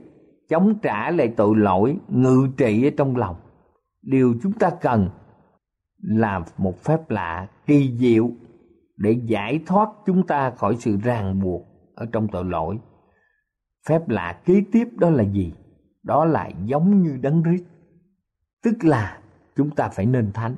chống 0.49 0.75
trả 0.83 1.11
lại 1.11 1.29
tội 1.37 1.57
lỗi 1.57 1.97
ngự 2.09 2.49
trị 2.57 2.87
ở 2.87 2.91
trong 2.97 3.17
lòng. 3.17 3.37
Điều 4.03 4.35
chúng 4.43 4.53
ta 4.53 4.71
cần 4.71 5.09
là 6.03 6.45
một 6.59 6.85
phép 6.85 7.11
lạ 7.11 7.49
kỳ 7.67 7.97
diệu 7.99 8.31
để 8.97 9.12
giải 9.25 9.61
thoát 9.67 9.88
chúng 10.07 10.27
ta 10.27 10.51
khỏi 10.51 10.77
sự 10.77 10.97
ràng 11.03 11.41
buộc 11.41 11.62
ở 11.95 12.07
trong 12.12 12.29
tội 12.29 12.45
lỗi 12.45 12.79
phép 13.88 14.09
lạ 14.09 14.41
kế 14.45 14.62
tiếp 14.73 14.88
đó 14.97 15.11
là 15.11 15.25
gì 15.25 15.53
đó 16.03 16.25
là 16.25 16.51
giống 16.65 17.03
như 17.03 17.19
đấng 17.23 17.43
rít 17.43 17.65
tức 18.62 18.85
là 18.85 19.19
chúng 19.57 19.71
ta 19.71 19.88
phải 19.88 20.07
nên 20.07 20.33
thánh 20.33 20.57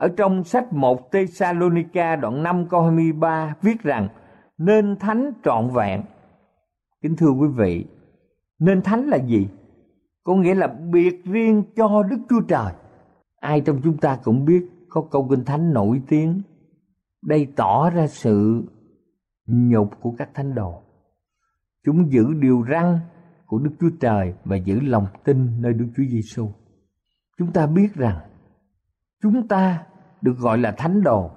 ở 0.00 0.08
trong 0.16 0.44
sách 0.44 0.72
1 0.72 1.12
Thessalonica 1.12 2.16
đoạn 2.16 2.42
5 2.42 2.66
câu 2.70 2.82
23 2.82 3.54
viết 3.62 3.82
rằng 3.82 4.08
nên 4.58 4.96
thánh 4.96 5.32
trọn 5.44 5.70
vẹn. 5.74 6.02
Kính 7.02 7.16
thưa 7.16 7.30
quý 7.30 7.48
vị, 7.56 7.86
nên 8.58 8.82
thánh 8.82 9.08
là 9.08 9.16
gì? 9.16 9.48
Có 10.24 10.34
nghĩa 10.34 10.54
là 10.54 10.66
biệt 10.66 11.24
riêng 11.24 11.62
cho 11.76 12.02
Đức 12.02 12.18
Chúa 12.30 12.40
Trời. 12.40 12.72
Ai 13.40 13.60
trong 13.60 13.80
chúng 13.84 13.96
ta 13.96 14.18
cũng 14.24 14.44
biết 14.44 14.66
có 14.88 15.02
câu 15.10 15.28
kinh 15.30 15.44
thánh 15.44 15.72
nổi 15.72 16.02
tiếng. 16.08 16.42
Đây 17.22 17.46
tỏ 17.56 17.90
ra 17.90 18.06
sự 18.06 18.64
nhục 19.46 19.90
của 20.00 20.14
các 20.18 20.30
thánh 20.34 20.54
đồ. 20.54 20.82
Chúng 21.84 22.12
giữ 22.12 22.24
điều 22.40 22.64
răn 22.70 22.98
của 23.46 23.58
Đức 23.58 23.70
Chúa 23.80 23.90
Trời 24.00 24.34
và 24.44 24.56
giữ 24.56 24.80
lòng 24.80 25.06
tin 25.24 25.62
nơi 25.62 25.72
Đức 25.72 25.86
Chúa 25.96 26.04
Giêsu. 26.10 26.48
Chúng 27.38 27.52
ta 27.52 27.66
biết 27.66 27.94
rằng 27.94 28.18
chúng 29.22 29.48
ta 29.48 29.86
được 30.22 30.38
gọi 30.38 30.58
là 30.58 30.72
thánh 30.72 31.02
đồ 31.02 31.30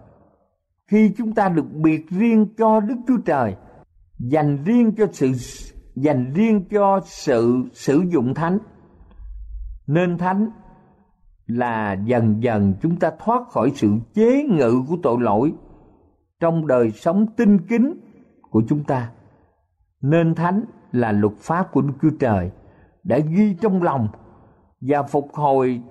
khi 0.88 1.14
chúng 1.18 1.34
ta 1.34 1.50
được 1.50 1.72
biệt 1.74 2.10
riêng 2.10 2.48
cho 2.58 2.80
Đức 2.80 2.96
Chúa 3.08 3.18
Trời, 3.18 3.56
dành 4.20 4.64
riêng 4.64 4.96
cho 4.98 5.08
sự, 5.12 5.32
dành 5.96 6.34
riêng 6.34 6.66
cho 6.72 7.02
sự 7.06 7.64
sử 7.74 8.04
dụng 8.14 8.34
thánh, 8.34 8.58
nên 9.88 10.18
thánh 10.18 10.50
là 11.48 11.94
dần 11.94 12.44
dần 12.44 12.74
chúng 12.82 12.96
ta 13.00 13.12
thoát 13.20 13.50
khỏi 13.50 13.72
sự 13.76 13.94
chế 14.14 14.44
ngự 14.44 14.84
của 14.90 14.98
tội 15.04 15.18
lỗi 15.22 15.54
trong 16.40 16.68
đời 16.68 16.92
sống 16.92 17.26
tinh 17.38 17.58
kính 17.68 17.94
của 18.50 18.64
chúng 18.68 18.84
ta 18.84 19.12
nên 20.02 20.36
thánh 20.36 20.64
là 20.92 21.12
luật 21.12 21.34
pháp 21.40 21.72
của 21.72 21.82
Đức 21.82 21.94
Chúa 22.02 22.18
Trời 22.20 22.52
đã 23.04 23.20
ghi 23.20 23.56
trong 23.62 23.84
lòng 23.84 24.08
và 24.82 25.04
phục 25.04 25.34
hồi 25.34 25.82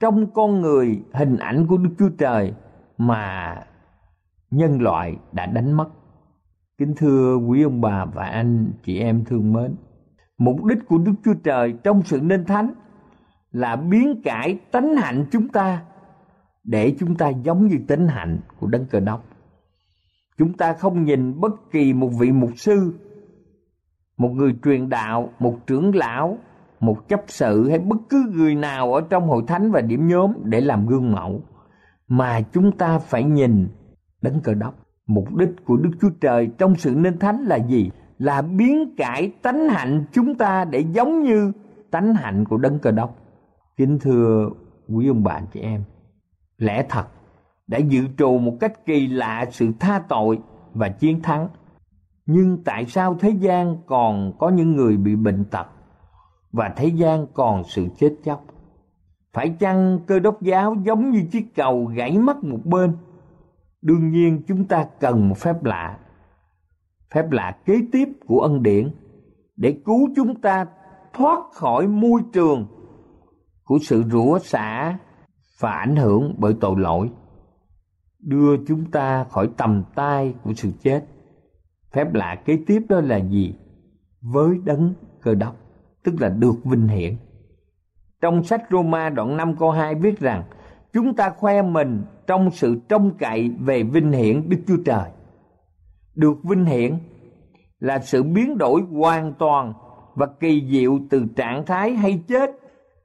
trong 0.00 0.26
con 0.34 0.60
người 0.60 1.02
hình 1.12 1.36
ảnh 1.36 1.66
của 1.66 1.76
Đức 1.76 1.90
Chúa 1.98 2.08
Trời 2.18 2.54
mà 2.98 3.56
nhân 4.50 4.82
loại 4.82 5.16
đã 5.32 5.46
đánh 5.46 5.72
mất. 5.72 5.88
Kính 6.78 6.94
thưa 6.96 7.36
quý 7.36 7.62
ông 7.62 7.80
bà 7.80 8.04
và 8.04 8.24
anh 8.24 8.72
chị 8.84 8.98
em 8.98 9.24
thương 9.24 9.52
mến, 9.52 9.74
mục 10.38 10.64
đích 10.64 10.78
của 10.88 10.98
Đức 10.98 11.12
Chúa 11.24 11.34
Trời 11.44 11.74
trong 11.84 12.02
sự 12.02 12.20
nên 12.22 12.44
thánh 12.44 12.74
là 13.52 13.76
biến 13.76 14.22
cải 14.24 14.58
tánh 14.70 14.96
hạnh 14.96 15.26
chúng 15.30 15.48
ta 15.48 15.82
để 16.64 16.94
chúng 16.98 17.14
ta 17.14 17.28
giống 17.28 17.66
như 17.66 17.76
tánh 17.88 18.08
hạnh 18.08 18.40
của 18.60 18.66
đấng 18.66 18.86
cờ 18.86 19.00
đốc. 19.00 19.24
Chúng 20.38 20.52
ta 20.52 20.72
không 20.72 21.04
nhìn 21.04 21.40
bất 21.40 21.52
kỳ 21.70 21.92
một 21.92 22.10
vị 22.18 22.32
mục 22.32 22.50
sư, 22.56 22.94
một 24.16 24.28
người 24.28 24.54
truyền 24.64 24.88
đạo, 24.88 25.32
một 25.38 25.66
trưởng 25.66 25.94
lão 25.94 26.38
một 26.82 27.08
chấp 27.08 27.20
sự 27.26 27.68
hay 27.68 27.78
bất 27.78 27.98
cứ 28.08 28.32
người 28.34 28.54
nào 28.54 28.94
ở 28.94 29.00
trong 29.10 29.28
hội 29.28 29.42
thánh 29.46 29.70
và 29.70 29.80
điểm 29.80 30.08
nhóm 30.08 30.32
để 30.44 30.60
làm 30.60 30.86
gương 30.86 31.12
mẫu 31.12 31.42
mà 32.08 32.40
chúng 32.52 32.72
ta 32.72 32.98
phải 32.98 33.24
nhìn 33.24 33.68
đấng 34.22 34.40
cờ 34.40 34.54
đốc 34.54 34.74
mục 35.06 35.34
đích 35.36 35.48
của 35.64 35.76
đức 35.76 35.90
chúa 36.00 36.10
trời 36.20 36.50
trong 36.58 36.74
sự 36.74 36.94
nên 36.96 37.18
thánh 37.18 37.44
là 37.44 37.56
gì? 37.56 37.90
Là 38.18 38.42
biến 38.42 38.94
cải 38.96 39.32
tánh 39.42 39.68
hạnh 39.68 40.04
chúng 40.12 40.34
ta 40.34 40.64
để 40.64 40.84
giống 40.92 41.22
như 41.22 41.52
tánh 41.90 42.14
hạnh 42.14 42.44
của 42.44 42.56
đấng 42.56 42.78
cờ 42.78 42.90
đốc 42.90 43.16
kính 43.82 43.98
thưa 43.98 44.50
quý 44.88 45.08
ông 45.08 45.22
bạn 45.24 45.46
chị 45.52 45.60
em, 45.60 45.84
lẽ 46.58 46.86
thật 46.88 47.04
đã 47.66 47.78
dự 47.78 48.04
trù 48.18 48.38
một 48.38 48.56
cách 48.60 48.86
kỳ 48.86 49.06
lạ 49.06 49.46
sự 49.50 49.72
tha 49.80 50.02
tội 50.08 50.38
và 50.72 50.88
chiến 50.88 51.22
thắng 51.22 51.48
nhưng 52.26 52.64
tại 52.64 52.86
sao 52.86 53.16
thế 53.20 53.30
gian 53.30 53.76
còn 53.86 54.32
có 54.38 54.48
những 54.48 54.76
người 54.76 54.96
bị 54.96 55.16
bệnh 55.16 55.44
tật 55.44 55.66
và 56.52 56.72
thế 56.76 56.86
gian 56.86 57.26
còn 57.34 57.64
sự 57.64 57.86
chết 57.98 58.14
chóc. 58.24 58.44
Phải 59.32 59.56
chăng 59.60 59.98
cơ 60.06 60.18
đốc 60.18 60.42
giáo 60.42 60.76
giống 60.84 61.10
như 61.10 61.22
chiếc 61.32 61.54
cầu 61.54 61.84
gãy 61.84 62.18
mất 62.18 62.44
một 62.44 62.60
bên? 62.64 62.96
Đương 63.82 64.10
nhiên 64.10 64.42
chúng 64.48 64.64
ta 64.64 64.86
cần 65.00 65.28
một 65.28 65.38
phép 65.38 65.64
lạ. 65.64 65.98
Phép 67.14 67.30
lạ 67.30 67.56
kế 67.64 67.80
tiếp 67.92 68.08
của 68.26 68.40
ân 68.40 68.62
điển 68.62 68.90
để 69.56 69.80
cứu 69.84 70.08
chúng 70.16 70.40
ta 70.40 70.66
thoát 71.12 71.52
khỏi 71.52 71.88
môi 71.88 72.20
trường 72.32 72.66
của 73.64 73.78
sự 73.82 74.04
rủa 74.10 74.38
xả 74.38 74.98
và 75.60 75.72
ảnh 75.72 75.96
hưởng 75.96 76.34
bởi 76.38 76.54
tội 76.60 76.74
lỗi, 76.78 77.10
đưa 78.20 78.56
chúng 78.68 78.90
ta 78.90 79.24
khỏi 79.24 79.48
tầm 79.56 79.84
tay 79.94 80.34
của 80.44 80.52
sự 80.54 80.70
chết 80.82 81.04
phép 81.92 82.14
lạ 82.14 82.34
kế 82.44 82.58
tiếp 82.66 82.82
đó 82.88 83.00
là 83.00 83.16
gì 83.16 83.54
với 84.20 84.58
đấng 84.64 84.94
cơ 85.22 85.34
đốc, 85.34 85.56
tức 86.04 86.14
là 86.20 86.28
được 86.28 86.64
vinh 86.64 86.88
hiển. 86.88 87.16
Trong 88.20 88.44
sách 88.44 88.62
Roma 88.70 89.08
đoạn 89.08 89.36
5 89.36 89.56
câu 89.56 89.70
2 89.70 89.94
viết 89.94 90.20
rằng, 90.20 90.42
chúng 90.92 91.14
ta 91.14 91.30
khoe 91.30 91.62
mình 91.62 92.04
trong 92.26 92.50
sự 92.50 92.80
trông 92.88 93.10
cậy 93.18 93.50
về 93.60 93.82
vinh 93.82 94.12
hiển 94.12 94.48
Đức 94.48 94.56
Chúa 94.66 94.76
Trời. 94.84 95.10
Được 96.14 96.44
vinh 96.44 96.64
hiển 96.64 96.98
là 97.80 97.98
sự 97.98 98.22
biến 98.22 98.58
đổi 98.58 98.80
hoàn 98.80 99.34
toàn 99.38 99.72
và 100.14 100.26
kỳ 100.40 100.66
diệu 100.70 100.98
từ 101.10 101.26
trạng 101.36 101.66
thái 101.66 101.94
hay 101.94 102.22
chết 102.28 102.50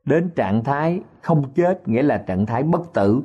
đến 0.08 0.30
trạng 0.36 0.64
thái 0.64 1.02
không 1.22 1.54
chết 1.54 1.88
nghĩa 1.88 2.04
là 2.04 2.18
trạng 2.18 2.46
thái 2.46 2.64
bất 2.64 2.94
tử 2.94 3.22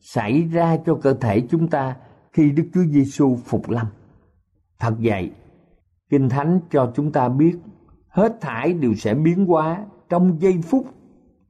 xảy 0.00 0.42
ra 0.42 0.76
cho 0.86 0.94
cơ 1.02 1.14
thể 1.14 1.40
chúng 1.50 1.68
ta 1.68 1.96
khi 2.32 2.50
Đức 2.50 2.64
Chúa 2.74 2.84
Giêsu 2.90 3.36
phục 3.44 3.70
lâm. 3.70 3.86
Thật 4.78 4.94
vậy, 4.98 5.32
Kinh 6.10 6.28
Thánh 6.28 6.60
cho 6.70 6.92
chúng 6.94 7.12
ta 7.12 7.28
biết 7.28 7.58
hết 8.08 8.40
thải 8.40 8.72
đều 8.72 8.94
sẽ 8.94 9.14
biến 9.14 9.46
hóa 9.46 9.84
trong 10.08 10.40
giây 10.40 10.60
phút, 10.62 10.86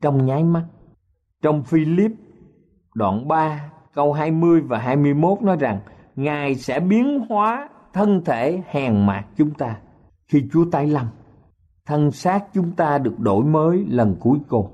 trong 0.00 0.26
nháy 0.26 0.44
mắt. 0.44 0.64
Trong 1.42 1.62
Philip 1.62 2.12
đoạn 2.94 3.28
3 3.28 3.70
câu 3.94 4.12
20 4.12 4.60
và 4.60 4.78
21 4.78 5.42
nói 5.42 5.56
rằng 5.60 5.80
Ngài 6.16 6.54
sẽ 6.54 6.80
biến 6.80 7.26
hóa 7.28 7.68
thân 7.92 8.24
thể 8.24 8.62
hèn 8.66 9.06
mạt 9.06 9.24
chúng 9.36 9.50
ta 9.50 9.76
khi 10.28 10.48
Chúa 10.52 10.64
tái 10.70 10.86
lâm. 10.86 11.06
Thân 11.86 12.10
xác 12.10 12.44
chúng 12.54 12.72
ta 12.72 12.98
được 12.98 13.18
đổi 13.18 13.44
mới 13.44 13.84
lần 13.88 14.16
cuối 14.20 14.38
cùng 14.48 14.66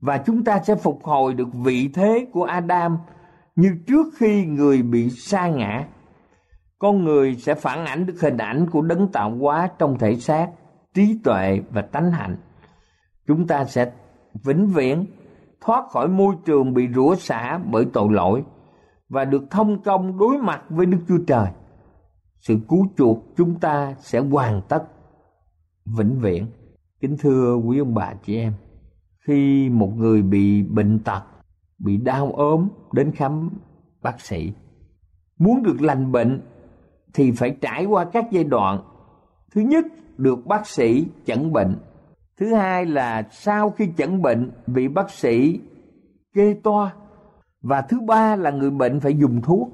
và 0.00 0.18
chúng 0.18 0.44
ta 0.44 0.58
sẽ 0.58 0.74
phục 0.74 1.04
hồi 1.04 1.34
được 1.34 1.48
vị 1.64 1.90
thế 1.94 2.26
của 2.32 2.44
Adam 2.44 2.98
như 3.56 3.76
trước 3.86 4.06
khi 4.18 4.46
người 4.46 4.82
bị 4.82 5.10
sa 5.10 5.48
ngã 5.48 5.86
con 6.78 7.04
người 7.04 7.36
sẽ 7.36 7.54
phản 7.54 7.86
ảnh 7.86 8.06
được 8.06 8.20
hình 8.20 8.36
ảnh 8.36 8.70
của 8.70 8.82
đấng 8.82 9.08
tạo 9.12 9.30
hóa 9.30 9.68
trong 9.78 9.98
thể 9.98 10.16
xác, 10.16 10.48
trí 10.94 11.18
tuệ 11.24 11.60
và 11.70 11.82
tánh 11.82 12.10
hạnh. 12.10 12.36
Chúng 13.26 13.46
ta 13.46 13.64
sẽ 13.64 13.92
vĩnh 14.44 14.66
viễn 14.66 15.06
thoát 15.60 15.84
khỏi 15.90 16.08
môi 16.08 16.34
trường 16.44 16.74
bị 16.74 16.88
rủa 16.94 17.14
xả 17.14 17.58
bởi 17.72 17.86
tội 17.92 18.08
lỗi 18.10 18.44
và 19.08 19.24
được 19.24 19.42
thông 19.50 19.82
công 19.82 20.18
đối 20.18 20.38
mặt 20.38 20.62
với 20.68 20.86
Đức 20.86 20.98
Chúa 21.08 21.18
Trời. 21.26 21.46
Sự 22.40 22.58
cứu 22.68 22.86
chuộc 22.98 23.18
chúng 23.36 23.60
ta 23.60 23.94
sẽ 23.98 24.20
hoàn 24.20 24.60
tất 24.68 24.82
vĩnh 25.86 26.20
viễn. 26.20 26.46
Kính 27.00 27.16
thưa 27.20 27.56
quý 27.56 27.78
ông 27.78 27.94
bà 27.94 28.14
chị 28.24 28.36
em, 28.36 28.52
khi 29.26 29.68
một 29.68 29.92
người 29.96 30.22
bị 30.22 30.62
bệnh 30.62 30.98
tật, 30.98 31.22
bị 31.78 31.96
đau 31.96 32.32
ốm 32.32 32.68
đến 32.92 33.12
khám 33.12 33.50
bác 34.02 34.20
sĩ, 34.20 34.52
muốn 35.38 35.62
được 35.62 35.80
lành 35.80 36.12
bệnh 36.12 36.40
thì 37.14 37.32
phải 37.32 37.56
trải 37.60 37.84
qua 37.84 38.04
các 38.04 38.26
giai 38.30 38.44
đoạn. 38.44 38.80
Thứ 39.54 39.60
nhất, 39.60 39.84
được 40.16 40.46
bác 40.46 40.66
sĩ 40.66 41.06
chẩn 41.26 41.52
bệnh. 41.52 41.76
Thứ 42.40 42.54
hai 42.54 42.86
là 42.86 43.28
sau 43.30 43.70
khi 43.70 43.88
chẩn 43.96 44.22
bệnh 44.22 44.50
bị 44.66 44.88
bác 44.88 45.10
sĩ 45.10 45.60
kê 46.34 46.54
toa. 46.62 46.94
Và 47.62 47.80
thứ 47.80 48.00
ba 48.00 48.36
là 48.36 48.50
người 48.50 48.70
bệnh 48.70 49.00
phải 49.00 49.16
dùng 49.16 49.42
thuốc, 49.42 49.68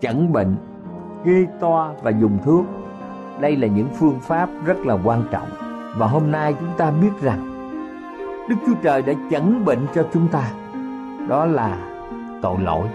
chẩn 0.00 0.32
bệnh, 0.32 0.56
kê 1.24 1.46
toa 1.60 1.94
và 2.02 2.10
dùng 2.10 2.38
thuốc. 2.44 2.66
Đây 3.40 3.56
là 3.56 3.66
những 3.66 3.88
phương 3.98 4.20
pháp 4.20 4.48
rất 4.64 4.86
là 4.86 4.96
quan 5.04 5.24
trọng. 5.30 5.48
Và 5.96 6.06
hôm 6.06 6.30
nay 6.30 6.54
chúng 6.60 6.72
ta 6.76 6.90
biết 6.90 7.10
rằng 7.20 7.50
Đức 8.48 8.56
Chúa 8.66 8.74
Trời 8.82 9.02
đã 9.02 9.12
chẩn 9.30 9.64
bệnh 9.64 9.86
cho 9.94 10.06
chúng 10.12 10.28
ta. 10.28 10.50
Đó 11.28 11.44
là 11.44 11.78
tội 12.42 12.56
lỗi. 12.60 12.88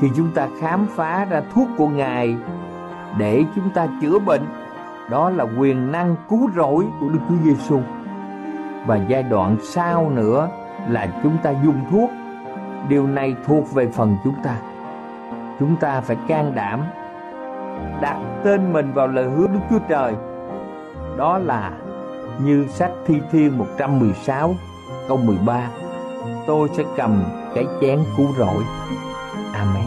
Khi 0.00 0.08
chúng 0.16 0.30
ta 0.34 0.48
khám 0.60 0.86
phá 0.96 1.24
ra 1.24 1.42
thuốc 1.54 1.68
của 1.78 1.88
Ngài 1.88 2.36
để 3.18 3.44
chúng 3.54 3.70
ta 3.70 3.88
chữa 4.00 4.18
bệnh, 4.18 4.42
đó 5.10 5.30
là 5.30 5.46
quyền 5.58 5.92
năng 5.92 6.16
cứu 6.28 6.50
rỗi 6.56 6.86
của 7.00 7.08
Đức 7.08 7.20
Chúa 7.28 7.36
Giêsu 7.44 7.80
và 8.86 8.96
giai 9.08 9.22
đoạn 9.22 9.56
sau 9.62 10.10
nữa 10.10 10.48
là 10.88 11.20
chúng 11.22 11.36
ta 11.42 11.50
dùng 11.64 11.84
thuốc 11.90 12.10
điều 12.88 13.06
này 13.06 13.36
thuộc 13.46 13.72
về 13.72 13.88
phần 13.88 14.16
chúng 14.24 14.34
ta 14.42 14.56
chúng 15.58 15.76
ta 15.76 16.00
phải 16.00 16.16
can 16.28 16.52
đảm 16.54 16.80
đặt 18.00 18.18
tên 18.44 18.72
mình 18.72 18.92
vào 18.92 19.06
lời 19.06 19.30
hứa 19.30 19.46
Đức 19.46 19.60
Chúa 19.70 19.78
Trời. 19.88 20.14
Đó 21.16 21.38
là 21.38 21.72
như 22.44 22.66
sách 22.68 22.92
Thi 23.06 23.20
Thiên 23.32 23.58
116 23.58 24.54
câu 25.08 25.16
13 25.16 25.70
tôi 26.46 26.68
sẽ 26.76 26.84
cầm 26.96 27.24
cái 27.54 27.64
chén 27.80 27.98
cứu 28.16 28.26
rỗi. 28.38 28.64
Amen. 29.52 29.84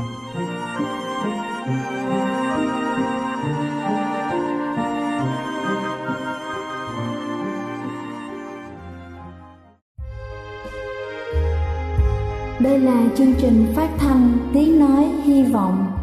Đây 12.59 12.79
là 12.79 13.03
chương 13.15 13.33
trình 13.37 13.73
phát 13.75 13.89
thanh 13.97 14.37
Tiếng 14.53 14.79
Nói 14.79 15.03
Hy 15.23 15.43
Vọng 15.43 16.02